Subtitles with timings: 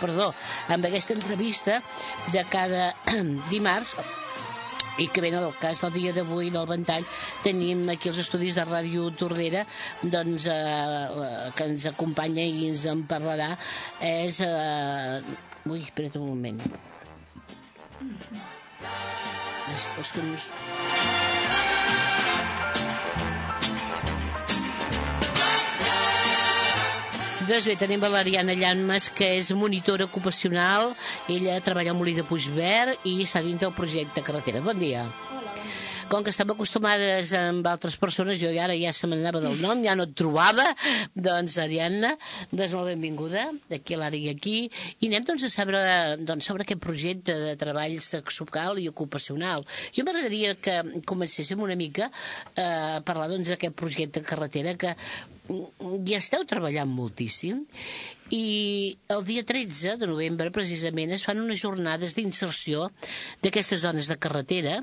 [0.00, 0.30] Perdó,
[0.72, 1.74] amb aquesta entrevista
[2.32, 2.94] de cada
[3.52, 3.92] dimarts
[5.04, 7.04] i que ben el cas del dia d'avui del ventall
[7.44, 9.66] tenim aquí els estudis de Ràdio Tordera
[10.02, 13.50] doncs, eh, que ens acompanya i ens en parlarà
[14.08, 15.20] és eh...
[15.68, 16.64] ui, espera't un moment.
[19.76, 21.21] És, és que no
[27.52, 30.94] Doncs bé, tenim a l'Ariana Llanmes, que és monitora ocupacional.
[31.28, 34.62] Ella treballa al Molí de Puigverd i està dins del projecte Carretera.
[34.64, 35.02] Bon dia.
[36.08, 39.92] Com que estem acostumades amb altres persones, jo ara ja se m'anava del nom, ja
[39.96, 40.64] no et trobava,
[41.12, 42.14] doncs, Ariadna,
[42.48, 44.56] doncs molt benvinguda, d'aquí a l'àrea aquí,
[45.00, 45.76] i anem doncs a saber
[46.24, 49.68] doncs, sobre aquest projecte de treball sexual i ocupacional.
[49.92, 54.96] Jo m'agradaria que comencéssim una mica eh, a parlar doncs d'aquest projecte carretera que
[55.52, 57.64] hi esteu treballant moltíssim
[58.32, 62.86] i el dia 13 de novembre precisament es fan unes jornades d'inserció
[63.44, 64.78] d'aquestes dones de carretera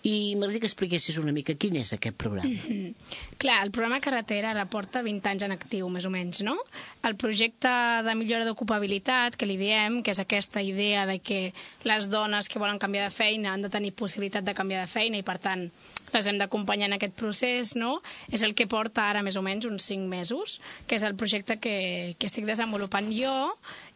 [0.00, 2.48] i m'agradaria que expliquessis una mica quin és aquest programa.
[2.48, 2.94] Mm -hmm.
[3.36, 6.56] Clar, el programa Carretera ara porta 20 anys en actiu, més o menys, no?
[7.02, 7.68] El projecte
[8.02, 11.52] de millora d'ocupabilitat, que li diem, que és aquesta idea de que
[11.84, 15.18] les dones que volen canviar de feina han de tenir possibilitat de canviar de feina
[15.18, 15.70] i, per tant,
[16.14, 18.00] les hem d'acompanyar en aquest procés, no?
[18.30, 21.58] És el que porta ara més o menys uns 5 mesos, que és el projecte
[21.62, 23.36] que, que estic desenvolupant jo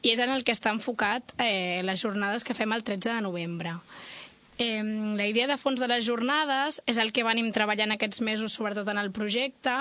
[0.03, 3.21] i és en el que està enfocat eh, les jornades que fem el 13 de
[3.27, 3.77] novembre.
[4.61, 4.83] Eh,
[5.17, 8.89] la idea de fons de les jornades és el que venim treballant aquests mesos, sobretot
[8.93, 9.73] en el projecte,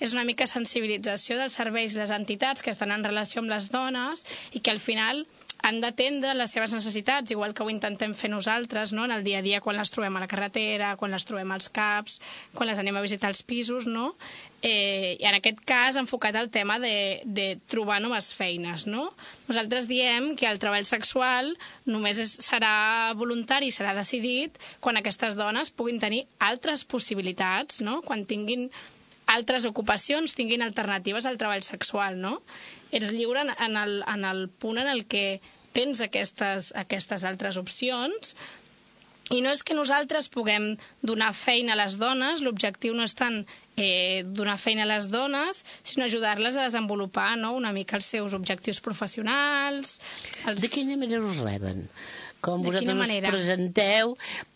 [0.00, 3.68] és una mica sensibilització dels serveis i les entitats que estan en relació amb les
[3.68, 4.24] dones
[4.56, 5.26] i que al final
[5.64, 9.06] han d'atendre les seves necessitats, igual que ho intentem fer nosaltres no?
[9.08, 11.70] en el dia a dia quan les trobem a la carretera, quan les trobem als
[11.72, 12.18] CAPs,
[12.52, 14.12] quan les anem a visitar els pisos, no?
[14.60, 19.10] Eh, I en aquest cas enfocat al tema de, de trobar noves feines, no?
[19.48, 21.54] Nosaltres diem que el treball sexual
[21.88, 28.02] només és, serà voluntari, serà decidit quan aquestes dones puguin tenir altres possibilitats, no?
[28.04, 28.68] Quan tinguin
[29.26, 32.40] altres ocupacions, tinguin alternatives al treball sexual, no?
[32.94, 35.40] Ets lliure en el, en el punt en el que
[35.74, 38.36] tens aquestes, aquestes altres opcions
[39.32, 43.38] i no és que nosaltres puguem donar feina a les dones, l'objectiu no és tant
[43.80, 48.36] eh, donar feina a les dones, sinó ajudar-les a desenvolupar no, una mica els seus
[48.36, 49.96] objectius professionals.
[50.44, 50.60] Els...
[50.60, 51.86] De quina manera us reben?
[52.44, 54.12] Com de vosaltres us presenteu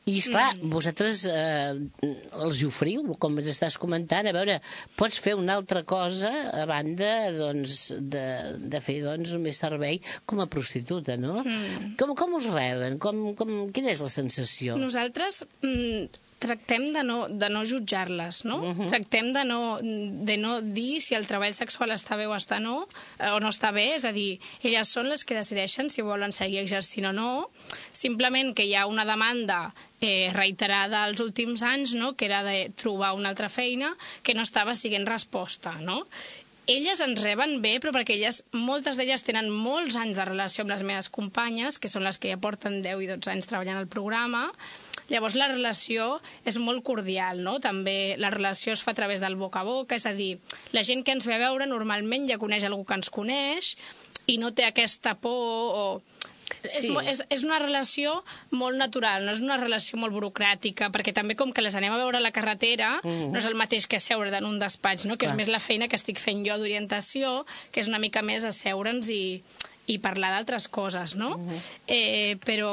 [0.09, 0.71] i, esclar, mm.
[0.73, 2.13] vosaltres eh,
[2.45, 4.59] els hi ofriu, com ens estàs comentant, a veure,
[4.99, 8.25] pots fer una altra cosa a banda doncs, de,
[8.61, 11.43] de fer doncs, més servei com a prostituta, no?
[11.43, 11.93] Mm.
[12.01, 13.01] Com, com us reben?
[13.03, 14.79] Com, com, quina és la sensació?
[14.81, 18.59] Nosaltres mm, tractem de no, de no jutjar-les, no?
[18.63, 18.89] Uh -huh.
[18.89, 22.87] Tractem de no, de no dir si el treball sexual està bé o està no,
[23.19, 26.33] eh, o no està bé, és a dir, elles són les que decideixen si volen
[26.33, 27.51] seguir exercint o no,
[27.93, 32.71] simplement que hi ha una demanda eh, reiterada als últims anys, no?, que era de
[32.77, 36.07] trobar una altra feina que no estava siguent resposta, no?
[36.69, 40.75] elles ens reben bé, però perquè elles, moltes d'elles tenen molts anys de relació amb
[40.75, 43.89] les meves companyes, que són les que ja porten 10 i 12 anys treballant al
[43.89, 44.51] programa,
[45.09, 47.59] Llavors la relació és molt cordial, no?
[47.65, 50.37] També la relació es fa a través del boca a boca, és a dir,
[50.77, 53.75] la gent que ens ve a veure normalment ja coneix algú que ens coneix
[54.29, 55.85] i no té aquesta por o...
[56.65, 56.89] Sí.
[56.91, 58.15] És, és, és una relació
[58.51, 62.01] molt natural, no és una relació molt burocràtica, perquè també com que les anem a
[62.01, 63.31] veure a la carretera, uh -huh.
[63.31, 65.17] no és el mateix que seure en un despatx, no?
[65.17, 65.33] que Clar.
[65.33, 69.09] és més la feina que estic fent jo d'orientació, que és una mica més asseure'ns
[69.11, 69.43] i,
[69.89, 71.35] i parlar d'altres coses, no?
[71.37, 71.61] Uh -huh.
[71.87, 72.73] eh, però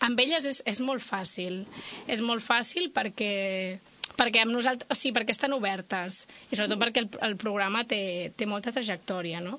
[0.00, 1.64] amb elles és, és molt fàcil.
[2.06, 3.78] És molt fàcil perquè
[4.16, 8.32] perquè amb nosaltres, o sigui, perquè estan obertes i sobretot perquè el, el programa té,
[8.36, 9.58] té molta trajectòria, no?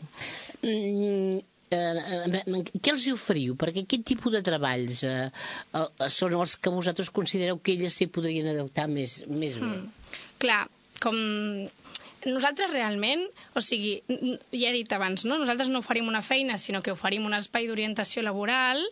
[0.63, 1.37] Mm,
[1.69, 2.41] eh,
[2.81, 3.55] què els oferiu?
[3.59, 5.29] Perquè quin tipus de treballs eh,
[5.73, 9.67] eh, són els que vosaltres considereu que elles s'hi podrien adaptar més, més bé?
[9.67, 9.91] Mm.
[10.41, 10.63] Clar,
[11.03, 11.17] com
[12.27, 13.23] nosaltres realment,
[13.55, 13.97] o sigui,
[14.51, 15.39] ja he dit abans, no?
[15.39, 18.83] nosaltres no oferim una feina, sinó que oferim un espai d'orientació laboral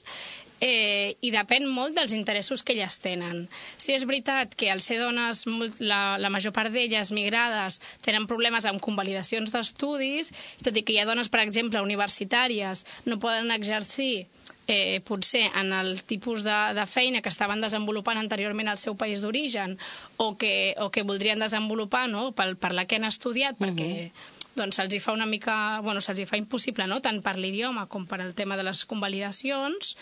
[0.63, 3.45] eh, i depèn molt dels interessos que elles tenen.
[3.77, 8.27] Si és veritat que al ser dones, molt, la, la major part d'elles migrades, tenen
[8.29, 10.31] problemes amb convalidacions d'estudis,
[10.63, 14.27] tot i que hi ha dones, per exemple, universitàries, no poden exercir
[14.67, 19.21] eh, potser en el tipus de, de feina que estaven desenvolupant anteriorment al seu país
[19.21, 19.77] d'origen
[20.17, 22.31] o, que, o que voldrien desenvolupar no?
[22.31, 26.01] per, per la que han estudiat, perquè uh -huh doncs se'ls fa una mica, bueno,
[26.01, 27.01] se'ls fa impossible, no?
[27.03, 29.95] tant per l'idioma com per al tema de les convalidacions,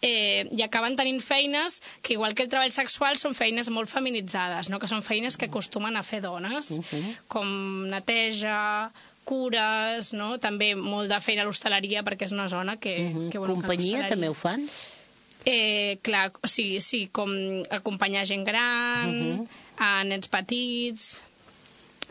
[0.00, 4.70] eh, i acaben tenint feines que, igual que el treball sexual, són feines molt feminitzades,
[4.70, 4.78] no?
[4.78, 7.16] que són feines que acostumen a fer dones, uh -huh.
[7.26, 7.48] com
[7.90, 8.92] neteja,
[9.26, 10.36] cures, no?
[10.42, 12.94] també molt de feina a l'hostaleria perquè és una zona que...
[12.96, 13.30] Uh -huh.
[13.30, 14.64] que bueno, Companyia que també ho fan?
[15.44, 17.30] Eh, clar, o sigui, sí, com
[17.70, 19.48] acompanyar gent gran, uh -huh.
[19.78, 21.22] a nens petits...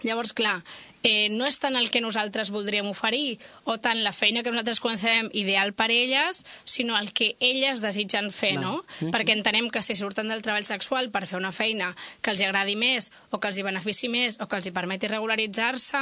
[0.04, 0.62] Llavors, clar,
[1.06, 3.38] eh, no és tant el que nosaltres voldríem oferir
[3.70, 8.32] o tant la feina que nosaltres considerem ideal per elles, sinó el que elles desitgen
[8.34, 8.82] fer, no?
[8.82, 9.12] Mm -hmm.
[9.14, 12.76] Perquè entenem que si surten del treball sexual per fer una feina que els agradi
[12.76, 16.02] més o que els hi benefici més o que els hi permeti regularitzar-se,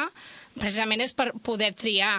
[0.59, 2.15] precisament és per poder triar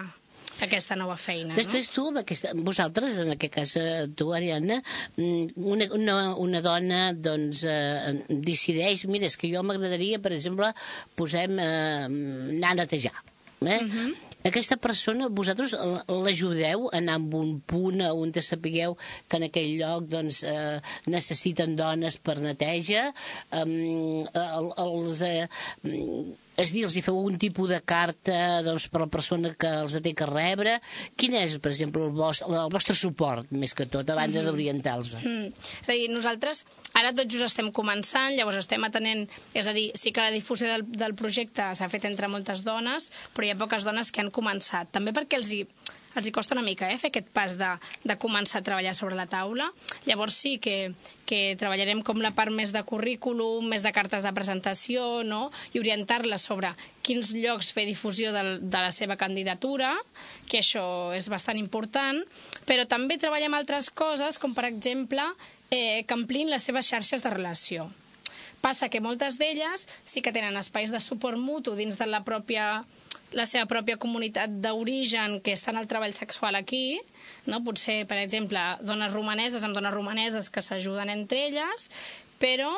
[0.62, 1.54] aquesta nova feina.
[1.56, 1.94] Després no?
[1.94, 3.86] tu, amb aquesta, vosaltres, en aquest cas eh,
[4.16, 4.80] tu, Ariadna,
[5.16, 10.70] mm, una, una, una dona doncs, eh, decideix, mira, és que jo m'agradaria, per exemple,
[11.18, 13.16] posem eh, anar a netejar.
[13.64, 13.80] Eh?
[13.80, 13.98] Uh mhm.
[13.98, 14.30] -huh.
[14.44, 15.72] Aquesta persona, vosaltres
[16.06, 18.94] l'ajudeu a anar a un punt on te sapigueu
[19.26, 23.14] que en aquell lloc doncs, eh, necessiten dones per neteja,
[23.50, 23.64] eh,
[24.76, 25.48] els, eh,
[26.60, 29.70] és dir, els hi feu un tipus de carta doncs, per a la persona que
[29.82, 30.76] els té que rebre.
[31.18, 34.42] Quin és, per exemple, el vostre, el vostre suport, més que tot, a banda mm
[34.42, 34.50] -hmm.
[34.50, 35.14] d'orientar-los?
[35.22, 35.52] Mm.
[35.82, 36.64] És a dir, nosaltres
[36.94, 39.28] ara tot just estem començant, llavors estem atenent...
[39.54, 43.10] És a dir, sí que la difusió del, del projecte s'ha fet entre moltes dones,
[43.34, 44.90] però hi ha poques dones que han començat.
[44.90, 45.66] També perquè els hi
[46.14, 47.70] els hi costa una mica eh, fer aquest pas de,
[48.04, 49.70] de començar a treballar sobre la taula.
[50.06, 50.92] Llavors sí que,
[51.26, 55.48] que treballarem com la part més de currículum, més de cartes de presentació, no?
[55.72, 56.74] i orientar-les sobre
[57.04, 59.94] quins llocs fer difusió de, de la seva candidatura,
[60.50, 62.22] que això és bastant important,
[62.68, 65.26] però també treballem altres coses, com per exemple
[65.70, 67.90] eh, que amplin les seves xarxes de relació.
[68.64, 72.84] Passa que moltes d'elles sí que tenen espais de suport mutu dins de la pròpia
[73.34, 77.00] la seva pròpia comunitat d'origen que estan al treball sexual aquí,
[77.50, 77.60] no?
[77.66, 81.90] potser, per exemple, dones romaneses amb dones romaneses que s'ajuden entre elles,
[82.40, 82.72] però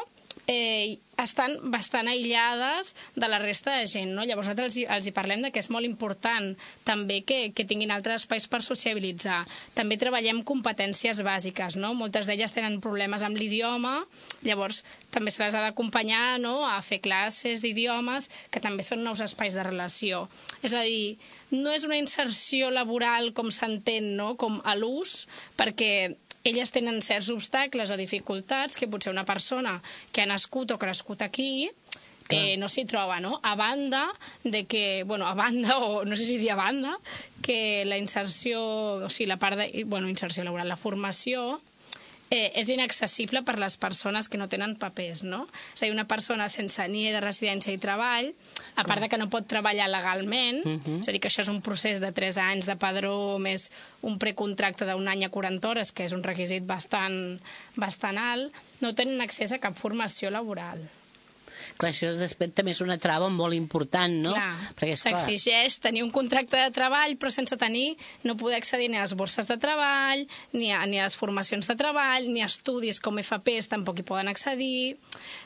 [0.47, 4.13] eh, estan bastant aïllades de la resta de gent.
[4.15, 4.25] No?
[4.29, 6.53] Llavors nosaltres els, els hi parlem de que és molt important
[6.87, 9.43] també que, que tinguin altres espais per sociabilitzar.
[9.77, 11.79] També treballem competències bàsiques.
[11.81, 11.95] No?
[11.97, 13.99] Moltes d'elles tenen problemes amb l'idioma,
[14.47, 14.83] llavors
[15.15, 16.59] també se les ha d'acompanyar no?
[16.69, 20.27] a fer classes d'idiomes, que també són nous espais de relació.
[20.63, 21.17] És a dir,
[21.57, 24.35] no és una inserció laboral com s'entén, no?
[24.37, 25.25] com a l'ús,
[25.57, 26.17] perquè
[26.53, 29.81] elles tenen certs obstacles o dificultats que potser una persona
[30.13, 31.71] que ha nascut o crescut aquí
[32.27, 33.39] que no s'hi troba, no?
[33.47, 34.09] A banda
[34.43, 36.99] de que, bueno, a banda, o no sé si dir a banda,
[37.43, 38.63] que la inserció,
[39.07, 41.61] o sigui, la part de, bueno, inserció laboral, la formació,
[42.31, 45.45] eh, és inaccessible per les persones que no tenen papers, no?
[45.75, 48.33] És a dir, una persona sense ni de residència i treball,
[48.75, 50.81] a part de que no pot treballar legalment, uh mhm.
[50.85, 51.01] -huh.
[51.01, 53.71] és a dir, que això és un procés de 3 anys de padró més
[54.03, 57.41] un precontracte d'un any a 40 hores, que és un requisit bastant,
[57.77, 60.79] bastant alt, no tenen accés a cap formació laboral.
[61.77, 64.33] Clar, això després també és una trava molt important, no?
[64.33, 69.05] Clar, s'exigeix tenir un contracte de treball, però sense tenir, no poder accedir ni a
[69.05, 70.25] les borses de treball,
[70.57, 74.07] ni a, ni a les formacions de treball, ni a estudis com FPs tampoc hi
[74.09, 74.97] poden accedir,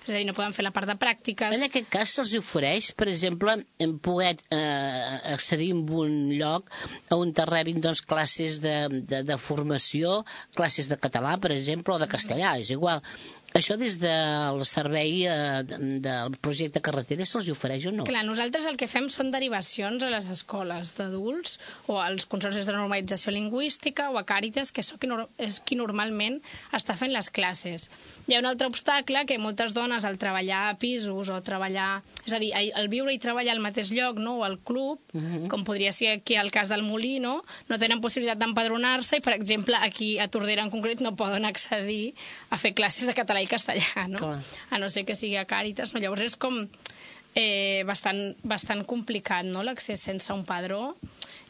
[0.07, 1.57] és a dir, no poden fer la part de pràctiques.
[1.57, 6.71] En aquest cas se'ls ofereix, per exemple, en poder eh, accedir a un lloc
[7.15, 8.77] on te rebin doncs, classes de,
[9.11, 10.21] de, de formació,
[10.55, 13.03] classes de català, per exemple, o de castellà, és igual
[13.59, 18.07] això des del servei eh, del projecte carretera se'ls ofereix o no?
[18.07, 21.59] Clar, nosaltres el que fem són derivacions a les escoles d'adults
[21.91, 25.11] o als consorcis de normalització lingüística o a Càritas, que qui,
[25.43, 26.39] és qui normalment
[26.77, 27.89] està fent les classes.
[28.29, 32.03] Hi ha un altre obstacle que moltes dones al treballar a pisos o treballar...
[32.27, 35.19] És a dir, el viure i treballar al mateix lloc, no?, o al club, uh
[35.19, 35.35] mhm.
[35.35, 35.49] -huh.
[35.49, 39.75] com podria ser aquí el cas del Molino, no tenen possibilitat d'empadronar-se i, per exemple,
[39.75, 42.15] aquí a Tordera en concret no poden accedir
[42.51, 44.21] a fer classes de català i castellà, no?
[44.21, 44.39] Clar.
[44.71, 46.03] A no ser que sigui a Càritas, no?
[46.03, 46.63] Llavors és com
[47.35, 50.95] eh, bastant, bastant complicat, no?, l'accés sense un padró.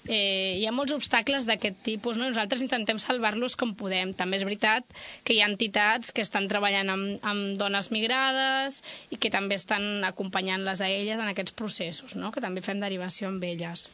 [0.09, 2.27] Eh, hi ha molts obstacles d'aquest tipus, no?
[2.29, 4.15] Nosaltres intentem salvar-los com podem.
[4.17, 4.87] També és veritat
[5.25, 8.81] que hi ha entitats que estan treballant amb, amb dones migrades
[9.13, 12.33] i que també estan acompanyant-les a elles en aquests processos, no?
[12.33, 13.91] Que també fem derivació amb elles.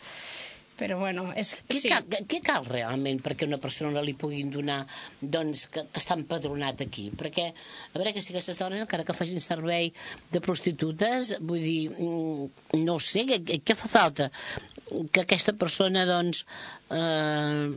[0.77, 1.55] Però, bueno, és...
[1.65, 1.89] Què, sí.
[1.89, 4.83] cal, què cal realment perquè una persona li puguin donar
[5.21, 7.09] doncs, que, que està empadronat aquí?
[7.17, 9.89] Perquè, a veure, que si aquestes dones, encara que facin servei
[10.35, 14.31] de prostitutes, vull dir, mm, no sé, què, què fa falta?
[14.87, 16.45] Que aquesta persona, doncs,
[16.93, 17.71] eh,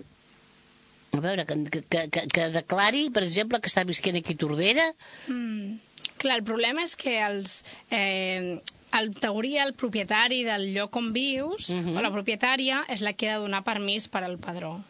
[1.16, 4.90] a veure, que, que, que, que declari, per exemple, que està visquent aquí a Tordera?
[5.32, 5.80] Mm.
[6.20, 7.62] Clar, el problema és que els...
[7.96, 8.60] Eh,
[8.92, 11.98] en teoria, el propietari del lloc on vius, uh -huh.
[11.98, 14.82] o la propietària, és la que ha de donar permís per al padró.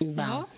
[0.00, 0.26] Va.
[0.26, 0.48] No?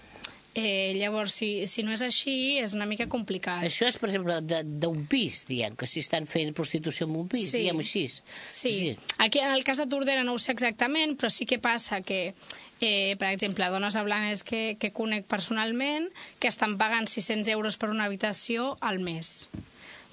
[0.59, 3.63] Eh, llavors, si, si no és així, és una mica complicat.
[3.63, 7.29] Això és, per exemple, de- d'un pis, diguem, que si estan fent prostitució en un
[7.29, 7.59] pis, Sí.
[7.59, 8.09] diguem així.
[8.47, 8.97] Sí.
[9.19, 12.33] Aquí, en el cas de Tordera, no ho sé exactament, però sí que passa que,
[12.81, 17.91] eh, per exemple, dones ablanes que, que conec personalment, que estan pagant 600 euros per
[17.91, 19.51] una habitació al mes.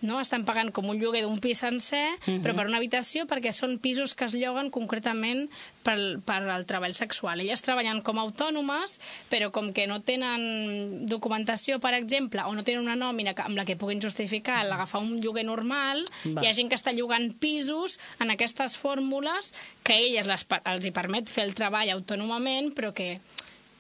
[0.04, 0.20] No?
[0.22, 2.42] Estan pagant com un lloguer d'un pis sencer, uh -huh.
[2.44, 5.50] però per una habitació perquè són pisos que es lloguen concretament
[5.84, 7.40] per, per al treball sexual.
[7.40, 12.64] Elles treballen com a autònomes, però com que no tenen documentació, per exemple, o no
[12.64, 16.42] tenen una nòmina amb la que puguin justificar l'agafar un lloguer normal, Va.
[16.42, 20.92] hi ha gent que està llogant pisos en aquestes fórmules que elles les, els hi
[20.92, 23.20] permet fer el treball autònomament, però que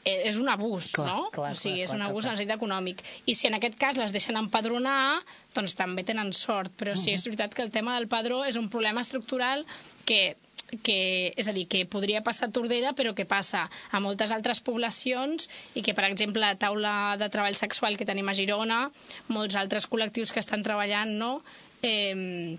[0.03, 1.29] és un abús, Clar, no?
[1.31, 3.03] clar, o sigui, clar, és clar, un abús clar, en el sentit econòmic.
[3.25, 5.23] I si en aquest cas les deixen empadronar,
[5.55, 6.73] doncs també tenen sort.
[6.79, 9.67] Però sí, és veritat que el tema del padró és un problema estructural
[10.05, 10.35] que
[10.81, 14.57] que, és a dir, que podria passar a Tordera, però que passa a moltes altres
[14.65, 15.45] poblacions
[15.77, 18.87] i que, per exemple, a taula de treball sexual que tenim a Girona,
[19.29, 21.43] molts altres col·lectius que estan treballant, no?,
[21.85, 22.57] eh,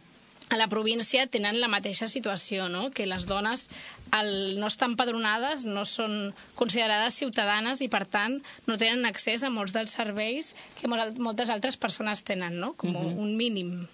[0.51, 2.91] a la província tenen la mateixa situació, no?
[2.95, 3.71] que les dones
[4.15, 4.31] al
[4.61, 8.37] no estar empadronades no són considerades ciutadanes i, per tant,
[8.69, 12.75] no tenen accés a molts dels serveis que mol- moltes altres persones tenen, no?
[12.79, 13.17] com uh -huh.
[13.27, 13.89] un mínim.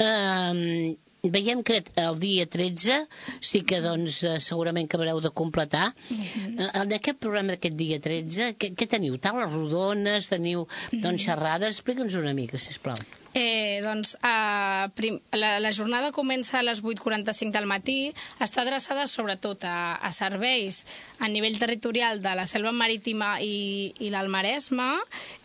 [0.00, 3.06] Um, veiem que el dia 13
[3.44, 5.94] sí que doncs, eh, segurament que haureu de completar.
[6.10, 9.18] Uh En aquest programa d'aquest dia 13, què, què teniu?
[9.18, 11.76] Taules rodones, teniu doncs, xerrades?
[11.76, 12.96] Explica'ns una mica, sisplau.
[13.32, 18.10] Eh, doncs a prim, la, la jornada comença a les 8.45 del matí,
[18.42, 20.82] està adreçada sobretot a, a serveis
[21.22, 24.88] a nivell territorial de la selva marítima i, i l'Alt Maresme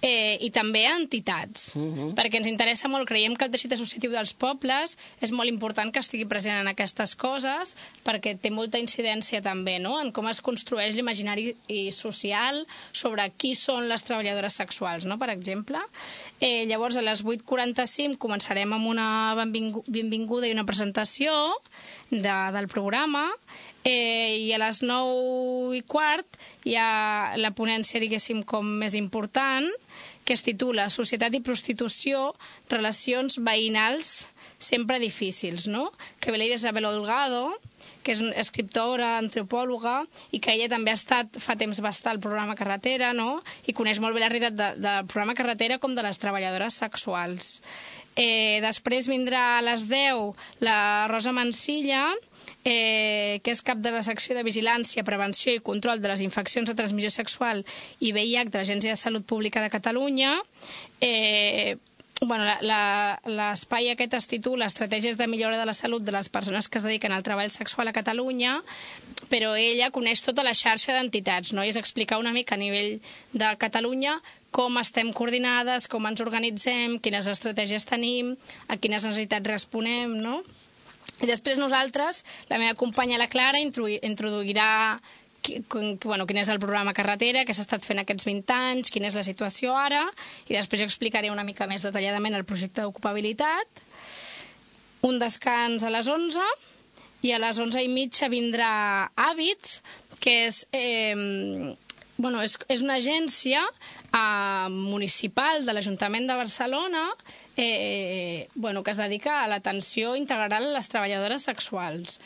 [0.01, 2.09] eh, i també a entitats, uh -huh.
[2.17, 5.99] perquè ens interessa molt, creiem que el teixit associatiu dels pobles és molt important que
[5.99, 10.01] estigui present en aquestes coses perquè té molta incidència també no?
[10.01, 11.55] en com es construeix l'imaginari
[11.91, 15.19] social sobre qui són les treballadores sexuals, no?
[15.19, 15.77] per exemple.
[16.39, 17.74] Eh, llavors, a les 8.45
[18.17, 21.31] començarem amb una benvingu benvinguda i una presentació
[22.09, 23.31] de, del programa
[23.83, 29.67] eh, i a les 9 i quart hi ha la ponència, diguéssim, com més important,
[30.25, 32.33] que es titula Societat i prostitució,
[32.69, 34.27] relacions veïnals
[34.57, 35.91] sempre difícils, no?
[36.19, 37.59] Que ve l'Ida Isabel Olgado,
[38.05, 39.97] que és escriptora, antropòloga,
[40.31, 43.41] i que ella també ha estat, fa temps va estar al programa Carretera, no?
[43.65, 47.59] I coneix molt bé la realitat de, del programa Carretera com de les treballadores sexuals.
[48.15, 50.77] Eh, després vindrà a les 10 la
[51.11, 52.13] Rosa Mansilla,
[52.63, 56.69] eh, que és cap de la secció de Vigilància, Prevenció i Control de les Infeccions
[56.69, 57.65] de Transmissió Sexual
[57.99, 60.37] i VIH de l'Agència de Salut Pública de Catalunya.
[61.01, 61.75] Eh,
[62.21, 62.45] bueno,
[63.27, 66.85] l'espai aquest es titula Estratègies de millora de la salut de les persones que es
[66.87, 68.61] dediquen al treball sexual a Catalunya,
[69.29, 71.63] però ella coneix tota la xarxa d'entitats, no?
[71.63, 73.01] I és explicar una mica a nivell
[73.33, 74.19] de Catalunya
[74.55, 78.37] com estem coordinades, com ens organitzem, quines estratègies tenim,
[78.71, 80.39] a quines necessitats responem, no?
[81.19, 85.01] I després nosaltres, la meva companya la Clara introdu- introduirà
[85.45, 85.61] qui-
[86.03, 89.15] bueno, quin és el programa Carretera, què s'ha estat fent aquests 20 anys, quina és
[89.17, 90.03] la situació ara,
[90.49, 93.83] i després jo explicaré una mica més detalladament el projecte d'ocupabilitat.
[95.05, 96.41] Un descans a les 11,
[97.25, 99.79] i a les 11 i mitja vindrà Hàbits,
[100.19, 101.13] que és, eh,
[102.17, 107.07] bueno, és, és una agència eh, municipal de l'Ajuntament de Barcelona
[107.57, 112.19] eh, bueno, que es dedica a l'atenció integral a les treballadores sexuals.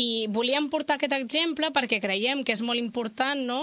[0.00, 3.60] I volíem portar aquest exemple perquè creiem que és molt important no?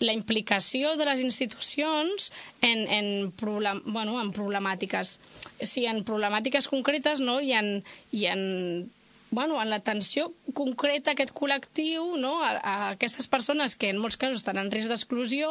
[0.00, 5.18] la implicació de les institucions en, en, problem, bueno, en problemàtiques.
[5.62, 7.38] Sí, en problemàtiques concretes no?
[7.40, 7.78] i en,
[8.12, 8.90] i en
[9.34, 12.36] bueno, en l'atenció concreta a aquest col·lectiu, no?
[12.42, 15.50] a, a aquestes persones que en molts casos estan en risc d'exclusió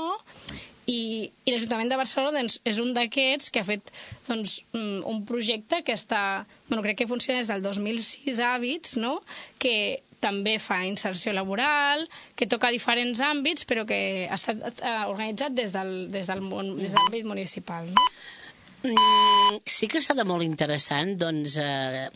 [0.88, 3.92] i, i l'Ajuntament de Barcelona doncs, és un d'aquests que ha fet
[4.28, 9.18] doncs, mm, un projecte que està, bueno, crec que funciona des del 2006 Hàbits, no?
[9.60, 12.08] que també fa inserció laboral,
[12.40, 14.00] que toca diferents àmbits, però que
[14.30, 17.92] ha estat eh, organitzat des del, des del, món- des de l'àmbit municipal.
[17.92, 18.08] No?
[18.84, 22.08] mm, sí que serà molt interessant, doncs, eh,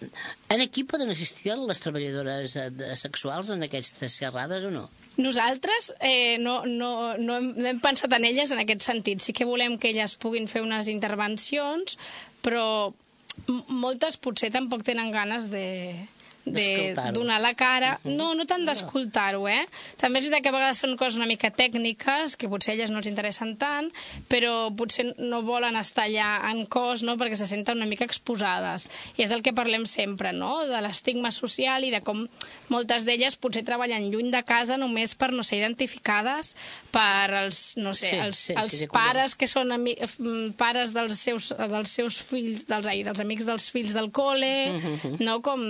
[0.52, 4.88] en aquí poden assistir les treballadores eh, sexuals en aquestes xerrades o no?
[5.18, 9.24] Nosaltres eh, no, no, no, hem, no hem pensat en elles en aquest sentit.
[9.26, 11.96] Sí que volem que elles puguin fer unes intervencions,
[12.46, 12.92] però
[13.48, 15.64] moltes potser tampoc tenen ganes de
[16.54, 18.00] de donar la cara.
[18.04, 19.66] No, no tant d'escoltar-ho, eh?
[20.00, 23.02] També és veritat que a vegades són coses una mica tècniques, que potser elles no
[23.02, 23.90] els interessen tant,
[24.30, 28.88] però potser no volen estar allà en cos, no?, perquè se senten una mica exposades.
[29.18, 32.26] I és del que parlem sempre, no?, de l'estigma social i de com
[32.70, 36.56] moltes d'elles potser treballen lluny de casa només per no ser identificades
[36.92, 40.94] per els, no sé, Sí, els, sí, els sí, sí, pares que són mm, pares
[40.96, 45.18] dels seus, dels seus fills, dels, ai, dels amics dels fills del col·le, Mm-hmm.
[45.26, 45.62] no?, com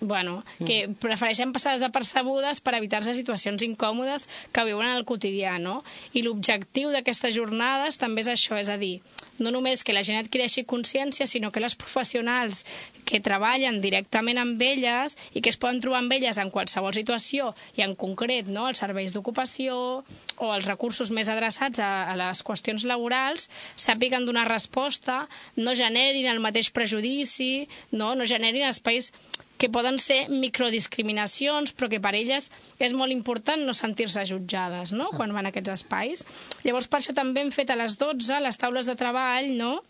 [0.00, 5.80] bueno, que prefereixen passar desapercebudes per evitar-se situacions incòmodes que viuen en el quotidià, no?
[6.14, 8.98] I l'objectiu d'aquestes jornades també és això, és a dir,
[9.42, 12.64] no només que la gent adquireixi consciència, sinó que les professionals
[13.08, 17.54] que treballen directament amb elles i que es poden trobar amb elles en qualsevol situació
[17.78, 22.44] i en concret no, els serveis d'ocupació o els recursos més adreçats a, a les
[22.44, 25.24] qüestions laborals sàpiguen donar resposta,
[25.56, 29.12] no generin el mateix prejudici, no, no generin espais
[29.58, 32.48] que poden ser microdiscriminacions, però que per elles
[32.78, 36.24] és molt important no sentir-se jutjades, no?, quan van a aquests espais.
[36.62, 39.80] Llavors, per això també hem fet a les 12 les taules de treball, no?,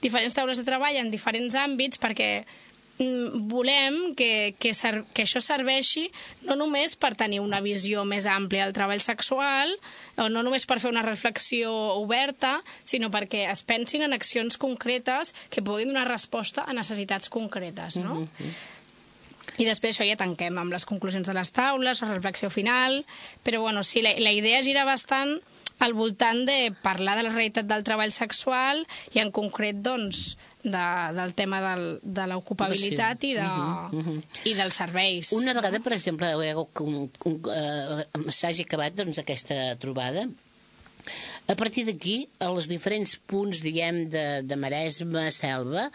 [0.00, 2.30] diferents taules de treball en diferents àmbits, perquè
[3.02, 6.06] mm, volem que, que, ser, que això serveixi
[6.46, 9.74] no només per tenir una visió més àmplia del treball sexual,
[10.14, 15.34] o no només per fer una reflexió oberta, sinó perquè es pensin en accions concretes
[15.50, 18.22] que puguin donar resposta a necessitats concretes, no?
[18.22, 18.77] Mm -hmm.
[19.58, 23.02] I després això ja tanquem amb les conclusions de les taules, la reflexió final,
[23.44, 25.38] però bueno, sí, la, la idea gira bastant
[25.78, 28.84] al voltant de parlar de la realitat del treball sexual
[29.14, 34.06] i en concret, doncs, de, del tema del, de l'ocupabilitat i, de, uh -huh, uh
[34.06, 34.22] -huh.
[34.44, 35.32] i dels serveis.
[35.32, 40.28] Una vegada, per exemple, un, un, uh, s'hagi acabat doncs, aquesta trobada,
[41.48, 45.90] a partir d'aquí, als diferents punts, diguem, de, de Maresme, Selva,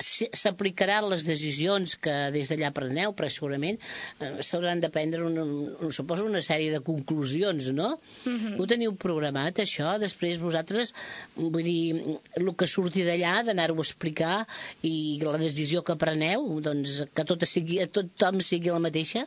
[0.00, 5.92] s'aplicaran les decisions que des d'allà preneu, però segurament eh, s'hauran de prendre, un, un,
[5.92, 7.98] suposo, una sèrie de conclusions, no?
[8.26, 8.54] Uh -huh.
[8.58, 9.98] Ho teniu programat, això?
[9.98, 10.94] Després vosaltres,
[11.36, 14.46] vull dir, el que surti d'allà, d'anar-ho a explicar
[14.82, 19.26] i la decisió que preneu, doncs que tot sigui, tothom sigui la mateixa?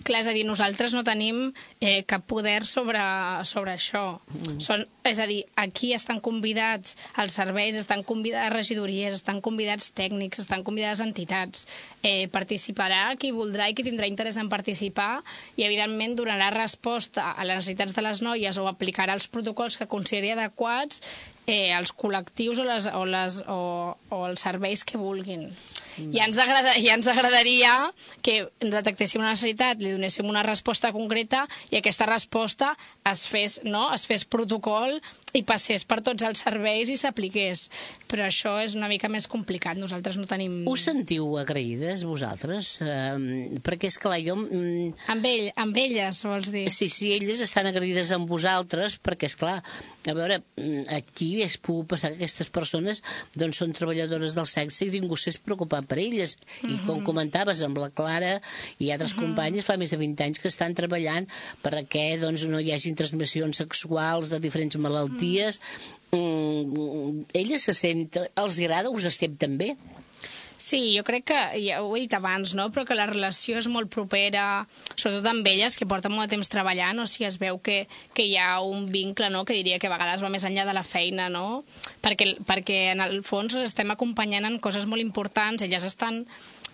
[0.00, 3.00] Clar, és a dir, nosaltres no tenim eh, cap poder sobre,
[3.44, 4.04] sobre això.
[4.32, 4.56] Mm.
[4.64, 10.40] Són, és a dir, aquí estan convidats els serveis, estan convidades regidories, estan convidats tècnics,
[10.40, 11.66] estan convidades entitats.
[12.00, 15.20] Eh, participarà qui voldrà i qui tindrà interès en participar
[15.56, 19.90] i, evidentment, donarà resposta a les necessitats de les noies o aplicarà els protocols que
[19.90, 21.04] consideri adequats
[21.46, 23.60] eh, als col·lectius o, les, o, les, o,
[24.16, 25.44] o els serveis que vulguin.
[26.14, 27.72] Ja ens, agrada, ja ens agradaria
[28.24, 32.74] que detectéssim una necessitat, li donéssim una resposta concreta i aquesta resposta
[33.08, 33.88] es fes, no?
[33.94, 34.98] es fes protocol
[35.36, 37.68] i passés per tots els serveis i s'apliqués.
[38.10, 39.78] Però això és una mica més complicat.
[39.78, 40.64] Nosaltres no tenim...
[40.68, 42.76] Us sentiu agraïdes, vosaltres?
[42.82, 44.36] Uh, perquè, és clar, jo...
[44.36, 46.66] Mm, amb, ell, amb elles, vols dir?
[46.74, 49.60] Sí, sí, elles estan agraïdes amb vosaltres, perquè, és clar,
[50.10, 50.40] a veure,
[50.96, 53.04] aquí es pogut passar que aquestes persones
[53.38, 56.36] doncs, són treballadores del sexe i ningú s'és preocupat per elles.
[56.36, 56.74] Uh -huh.
[56.74, 58.40] I com comentaves amb la Clara
[58.78, 59.22] i altres uh -huh.
[59.22, 61.26] companyes, fa més de 20 anys que estan treballant
[61.62, 65.60] perquè doncs, no hi hagi transmissions sexuals de diferents malalties.
[66.12, 69.74] Mm, elles se senten, els agrada, us accepten bé?
[70.60, 72.66] Sí, jo crec que, ja ho he dit abans, no?
[72.68, 76.52] però que la relació és molt propera, sobretot amb elles, que porten molt de temps
[76.52, 79.46] treballant, o sigui, es veu que, que hi ha un vincle no?
[79.48, 81.62] que diria que a vegades va més enllà de la feina, no?
[82.04, 86.26] perquè, perquè en el fons estem acompanyant en coses molt importants, elles estan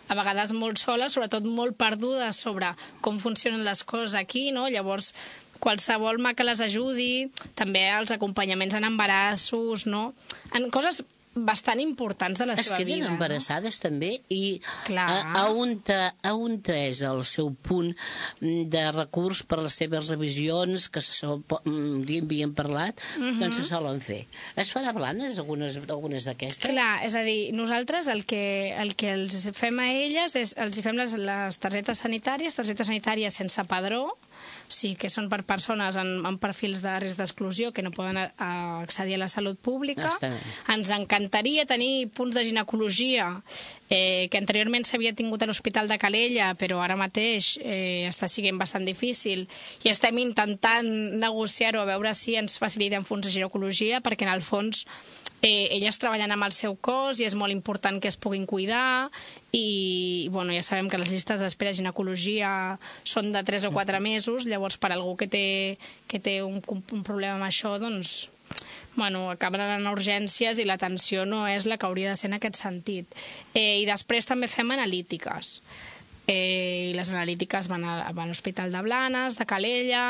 [0.08, 2.72] a vegades molt soles, sobretot molt perdudes sobre
[3.06, 4.66] com funcionen les coses aquí, no?
[4.66, 5.14] llavors
[5.60, 10.12] qualsevol mà que les ajudi, també els acompanyaments en embarassos, no?
[10.54, 11.02] en coses
[11.36, 12.88] bastant importants de la es seva vida.
[12.88, 13.82] Es queden embarassades no?
[13.84, 15.06] també i Clar.
[15.06, 17.92] a, a, on te, a on te és el seu punt
[18.40, 23.38] de recurs per les seves revisions que se sol, un dia havíem parlat uh -huh.
[23.40, 24.24] doncs se solen fer.
[24.56, 26.70] Es farà blanes algunes, algunes d'aquestes?
[26.70, 30.80] Clar, és a dir, nosaltres el que, el que els fem a elles és els
[30.80, 34.16] fem les, les targetes sanitàries, targetes sanitàries sense padró,
[34.68, 38.26] sí que són per persones en, en perfils de risc d'exclusió que no poden a,
[38.38, 38.50] a
[38.83, 40.11] accedir a la salut pública.
[40.72, 43.29] Ens encantaria tenir punts de ginecologia
[43.90, 48.59] eh, que anteriorment s'havia tingut a l'Hospital de Calella, però ara mateix eh, està sent
[48.59, 49.46] bastant difícil
[49.85, 50.88] i estem intentant
[51.20, 54.85] negociar-ho a veure si ens faciliten fons de ginecologia, perquè en el fons
[55.42, 59.11] eh, elles treballen amb el seu cos i és molt important que es puguin cuidar
[59.53, 62.51] i bueno, ja sabem que les llistes d'espera de ginecologia
[63.05, 65.46] són de 3 o 4 mesos, llavors per algú que té,
[66.09, 68.31] que té un, un problema amb això, doncs
[68.96, 72.38] bueno, acaben anant a urgències i l'atenció no és la que hauria de ser en
[72.38, 73.12] aquest sentit.
[73.53, 75.61] Eh, I després també fem analítiques
[76.26, 80.04] eh, i les analítiques van, a, van a l'Hospital de Blanes, de Calella,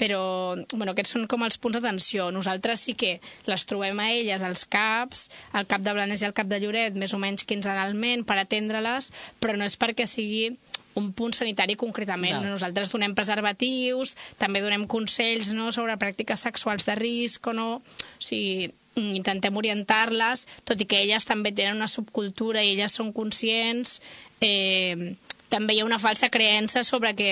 [0.00, 2.28] però bueno, aquests són com els punts d'atenció.
[2.34, 3.16] Nosaltres sí que
[3.48, 7.00] les trobem a elles als CAPs, al CAP de Blanes i al CAP de Lloret,
[7.00, 10.52] més o menys quinzenalment, per atendre-les, però no és perquè sigui
[10.94, 12.38] un punt sanitari concretament.
[12.38, 12.54] No.
[12.54, 17.68] Nosaltres donem preservatius, també donem consells no, sobre pràctiques sexuals de risc o no.
[17.80, 23.10] O sigui, intentem orientar-les, tot i que elles també tenen una subcultura i elles són
[23.16, 23.98] conscients,
[24.38, 25.14] eh,
[25.54, 27.30] també hi ha una falsa creença sobre que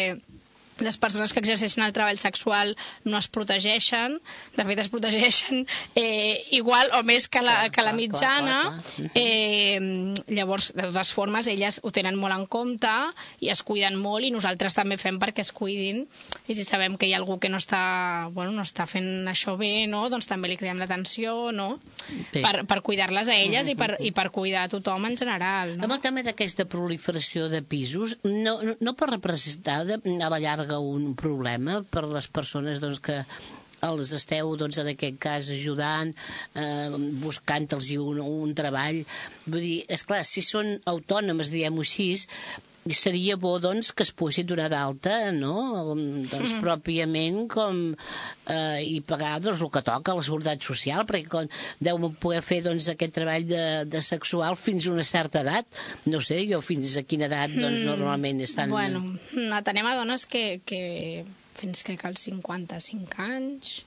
[0.81, 4.19] les persones que exerceixen el treball sexual no es protegeixen,
[4.57, 5.67] de fet es protegeixen
[5.99, 8.79] eh, igual o més que la, que la mitjana,
[9.15, 9.79] eh,
[10.29, 12.93] llavors, de totes formes, elles ho tenen molt en compte
[13.43, 16.05] i es cuiden molt i nosaltres també fem perquè es cuidin
[16.49, 19.57] i si sabem que hi ha algú que no està, bueno, no està fent això
[19.61, 20.07] bé, no?
[20.13, 21.77] doncs també li cridem l'atenció no?
[22.33, 25.77] per, per cuidar-les a elles i per, i per cuidar a tothom en general.
[25.77, 25.87] No?
[25.87, 30.72] Amb el tema d'aquesta proliferació de pisos, no, no, no pot representar a la llarga
[30.81, 33.19] un problema per les persones doncs, que
[33.83, 36.13] els esteu, doncs, en aquest cas, ajudant,
[36.55, 36.91] eh,
[37.23, 39.03] buscant-los un, un treball.
[39.47, 42.13] Vull dir, esclar, si són autònomes, diguem-ho així,
[42.91, 45.55] seria bo doncs, que es poguessin donar d'alta no?
[45.95, 46.59] doncs, mm.
[46.63, 47.79] pròpiament com,
[48.51, 52.43] eh, i pagar doncs, el que toca a la seguretat social perquè com, deu poder
[52.43, 55.79] fer doncs, aquest treball de, de sexual fins a una certa edat
[56.11, 57.87] no sé, jo fins a quina edat doncs, mm.
[57.93, 58.75] normalment estan...
[58.75, 59.05] Bueno,
[59.55, 60.83] atenem a dones que, que
[61.55, 63.83] fins que als 55 anys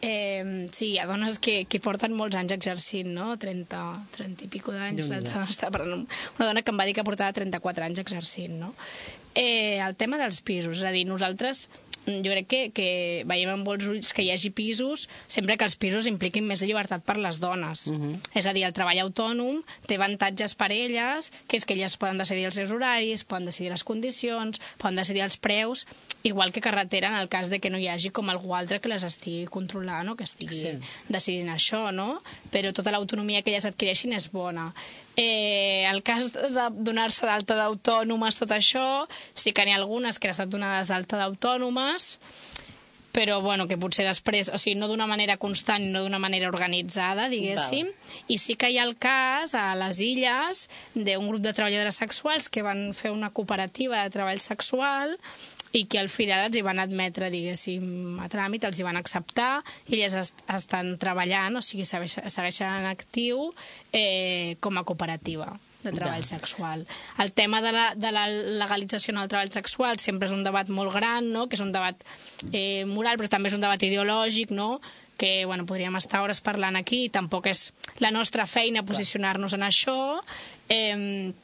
[0.00, 3.32] Eh, sí, hi ha dones que, que porten molts anys exercint, no?
[3.40, 3.80] 30,
[4.14, 5.08] 30 i pico d'anys.
[5.10, 8.54] L'altra dona està parlant una dona que em va dir que portava 34 anys exercint,
[8.60, 8.74] no?
[9.34, 11.66] Eh, el tema dels pisos, és a dir, nosaltres
[12.24, 12.88] jo crec que, que
[13.28, 17.04] veiem amb molts ulls que hi hagi pisos sempre que els pisos impliquin més llibertat
[17.04, 17.86] per les dones.
[17.88, 18.14] Uh -huh.
[18.34, 22.18] És a dir, el treball autònom té avantatges per elles, que és que elles poden
[22.18, 25.86] decidir els seus horaris, poden decidir les condicions, poden decidir els preus,
[26.22, 28.88] igual que carretera en el cas de que no hi hagi com algú altre que
[28.88, 30.78] les estigui controlant o que estigui sí.
[31.08, 32.22] decidint això, no?
[32.50, 34.72] Però tota l'autonomia que elles adquireixin és bona.
[35.18, 38.86] Eh, el cas de donar-se d'alta d'autònomes, tot això,
[39.34, 42.12] sí que n'hi ha algunes que han estat donades d'alta d'autònomes,
[43.18, 47.26] però bueno, que potser després, o sigui, no d'una manera constant, no d'una manera organitzada,
[47.32, 48.20] diguéssim, Val.
[48.30, 52.46] i sí que hi ha el cas a les illes d'un grup de treballadores sexuals
[52.46, 55.16] que van fer una cooperativa de treball sexual
[55.72, 59.62] i que al final els hi van admetre, diguéssim, a tràmit, els hi van acceptar
[59.88, 63.50] i elles est estan treballant, o sigui, segueixen en actiu
[63.92, 65.50] eh, com a cooperativa
[65.82, 66.38] de treball ja.
[66.38, 66.86] sexual.
[67.22, 70.92] El tema de la, de la legalització del treball sexual sempre és un debat molt
[70.94, 71.46] gran, no?
[71.48, 72.00] que és un debat
[72.52, 74.78] eh, moral, però també és un debat ideològic, no?
[75.18, 79.98] que bueno, podríem estar hores parlant aquí, tampoc és la nostra feina posicionar-nos en això,
[80.70, 81.34] eh,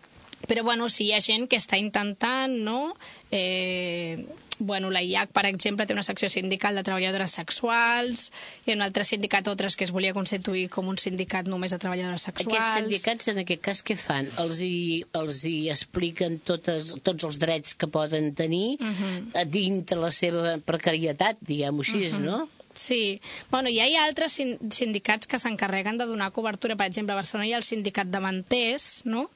[0.47, 2.95] però bueno, sí, hi ha gent que està intentant no?
[3.35, 4.27] Eh,
[4.59, 8.29] bueno, la IAC, per exemple, té una secció sindical de treballadores sexuals,
[8.67, 12.27] i un altre sindicat, altres que es volia constituir com un sindicat només de treballadores
[12.29, 12.55] sexuals.
[12.55, 14.31] Aquests sindicats, en aquest cas, què fan?
[14.45, 19.33] Els hi, els hi expliquen totes, tots els drets que poden tenir uh mhm.
[19.35, 19.45] -huh.
[19.51, 22.25] dintre la seva precarietat, diguem-ho així, uh mhm.
[22.25, 22.31] -huh.
[22.31, 22.49] no?
[22.75, 23.21] Sí.
[23.51, 26.77] Bueno, ja hi ha altres sindicats que s'encarreguen de donar cobertura.
[26.77, 29.29] Per exemple, a Barcelona hi ha el sindicat de manters, no?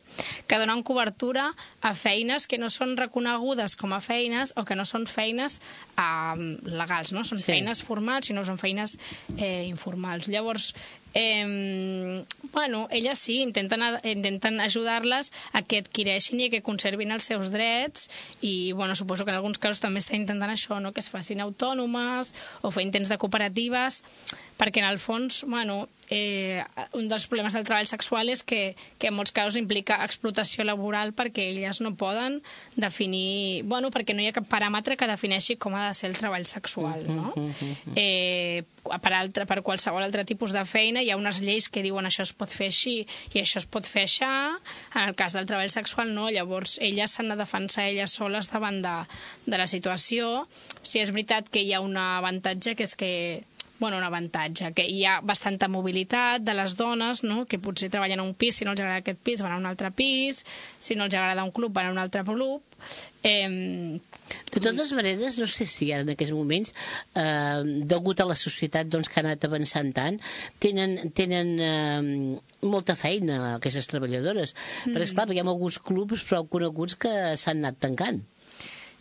[0.49, 1.53] que donen cobertura
[1.85, 5.61] a feines que no són reconegudes com a feines o que no són feines
[6.01, 7.25] eh, legals, no?
[7.29, 7.51] Són sí.
[7.53, 8.97] feines formals, sinó són feines
[9.37, 10.31] eh, informals.
[10.33, 10.73] Llavors,
[11.15, 17.53] eh, bueno, elles sí, intenten, intenten ajudar-les a que adquireixin i que conservin els seus
[17.55, 18.09] drets
[18.41, 20.93] i, bueno, suposo que en alguns casos també està intentant això, no?
[20.93, 24.03] que es facin autònomes o fer intents de cooperatives
[24.59, 29.11] perquè en el fons, bueno, eh, un dels problemes del treball sexual és que, que
[29.11, 32.41] en molts casos implica explotació laboral perquè elles no poden
[32.77, 33.63] definir...
[33.69, 36.47] Bueno, perquè no hi ha cap paràmetre que defineixi com ha de ser el treball
[36.49, 37.33] sexual, no?
[37.95, 42.09] Eh, per, altre, per qualsevol altre tipus de feina hi ha unes lleis que diuen
[42.09, 42.97] això es pot fer així
[43.35, 44.25] i això es pot fer així.
[44.97, 48.81] En el cas del treball sexual no, llavors elles s'han de defensar elles soles davant
[48.83, 48.97] de,
[49.47, 50.49] de la situació.
[50.83, 53.13] Si és veritat que hi ha un avantatge que és que
[53.79, 57.45] bueno, un avantatge, que hi ha bastanta mobilitat de les dones, no?
[57.47, 59.69] que potser treballen a un pis, si no els agrada aquest pis van a un
[59.71, 60.45] altre pis,
[60.81, 62.63] si no els agrada un club van a un altre club.
[63.23, 63.99] Eh...
[64.53, 66.75] De totes maneres, no sé si ara en aquests moments,
[67.17, 70.19] eh, degut a la societat doncs, que ha anat avançant tant,
[70.61, 74.55] tenen, tenen eh, molta feina aquestes treballadores.
[74.85, 74.97] Mm.
[74.97, 78.21] Però, esclar, hi ha alguns clubs prou coneguts que s'han anat tancant.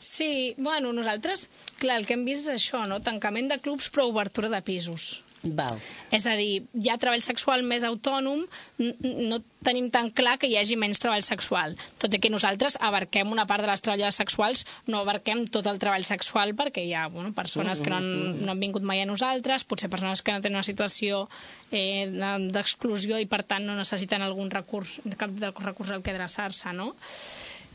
[0.08, 1.50] Sí, bueno, nosaltres,
[1.82, 3.02] clar, el que hem vist és això, no?
[3.04, 5.18] Tancament de clubs però obertura de pisos.
[5.44, 5.76] Val.
[6.16, 8.46] És a dir, hi ha treball sexual més autònom,
[8.80, 11.76] no tenim tan clar que hi hagi menys treball sexual.
[12.00, 15.82] Tot i que nosaltres abarquem una part de les treballadores sexuals, no abarquem tot el
[15.82, 18.48] treball sexual perquè hi ha bueno, persones que no han, mm-hmm.
[18.48, 21.26] no han vingut mai a nosaltres, potser persones que no tenen una situació
[21.70, 22.08] eh,
[22.56, 25.36] d'exclusió i per tant no necessiten algun recurs, cap
[25.68, 26.94] recurs al que adreçar-se, no?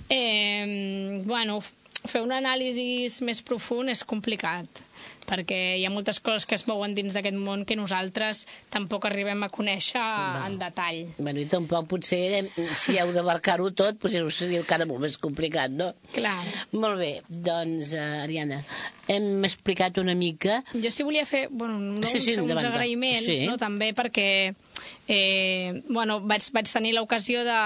[0.09, 1.61] Eh, bueno,
[2.09, 4.83] fer un anàlisi més profund és complicat
[5.33, 9.45] perquè hi ha moltes coses que es mouen dins d'aquest món que nosaltres tampoc arribem
[9.47, 10.43] a conèixer no.
[10.47, 11.01] en detall.
[11.19, 12.43] Bueno, i tampoc potser,
[12.75, 15.93] si heu d'abarcar-ho tot, potser seria encara molt més complicat, no?
[16.17, 16.37] Clar.
[16.75, 18.63] Molt bé, doncs, uh, Ariana,
[19.09, 20.61] hem explicat una mica...
[20.75, 23.47] Jo sí volia fer, bueno, no, sí, sí, uns, uns agraïments, sí.
[23.49, 24.29] no?, també perquè
[25.15, 27.57] eh, bueno, vaig, vaig tenir l'ocasió de,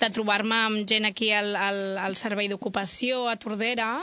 [0.00, 3.98] de trobar-me amb gent aquí al, al, al servei d'ocupació a Tordera,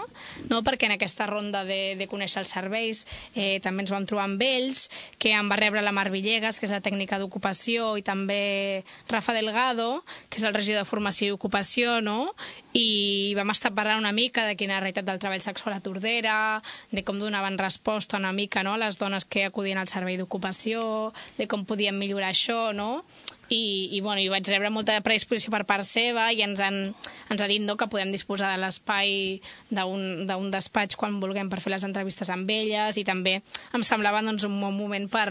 [0.51, 0.59] no?
[0.61, 3.01] perquè en aquesta ronda de, de conèixer els serveis
[3.33, 4.83] eh, també ens vam trobar amb ells,
[5.17, 9.33] que em va rebre la Mar Villegas, que és la tècnica d'ocupació, i també Rafa
[9.33, 12.35] Delgado, que és el regidor de formació i ocupació, no?
[12.77, 16.37] i vam estar parlant una mica de quina realitat del treball sexual a Tordera,
[16.93, 18.77] de com donaven resposta una mica no?
[18.77, 21.11] a les dones que acudien al servei d'ocupació,
[21.41, 22.90] de com podien millorar això, no?
[23.51, 26.77] I, i, bueno, i vaig rebre molta predisposició per part seva i ens, han,
[27.33, 29.41] ens ha dit no, que podem disposar de l'espai
[29.75, 33.41] d'un despatx quan vulguem per fer les entrevistes amb elles i també
[33.75, 35.27] em semblava doncs, un bon moment per,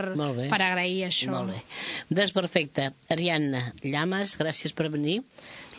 [0.53, 1.33] per agrair això.
[1.33, 1.64] Molt bé.
[2.12, 2.90] Doncs perfecte.
[3.09, 5.23] Ariadna Llames, gràcies per venir.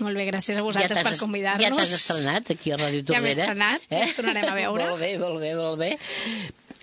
[0.02, 1.68] Molt bé, gràcies a vosaltres ja per convidar-nos.
[1.68, 3.20] Ja t'has estrenat aquí a Ràdio Tordera.
[3.20, 4.02] Ja m'he estrenat, eh?
[4.08, 4.88] ens tornarem a veure.
[4.92, 5.92] molt bé, molt bé, molt bé.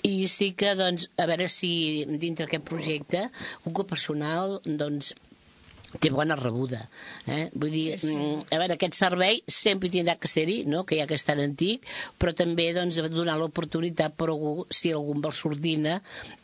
[0.06, 3.24] I sí que, doncs, a veure si dintre aquest projecte
[3.66, 5.14] ocupacional, doncs,
[5.96, 6.82] té bona rebuda.
[7.26, 7.48] Eh?
[7.56, 8.14] Vull dir, sí, sí.
[8.14, 10.84] Mm, a veure, aquest servei sempre tindrà que ser-hi, no?
[10.88, 11.86] que ja que és tan antic,
[12.20, 15.78] però també doncs, donar l'oportunitat per algú, si algú vol sortir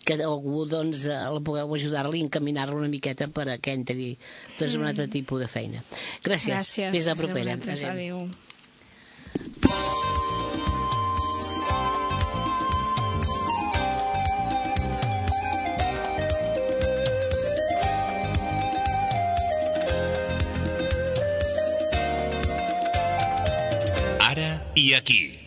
[0.05, 4.17] que algú doncs, la pugueu ajudar-li i encaminar-lo una miqueta per a que entri
[4.59, 4.81] doncs, mm.
[4.81, 5.85] un altre tipus de feina.
[6.25, 6.55] Gràcies.
[6.55, 6.93] Gràcies.
[6.97, 7.59] Fins a propera.
[7.61, 8.17] Adéu.
[8.17, 10.13] Adéu.
[24.75, 25.44] I aquí.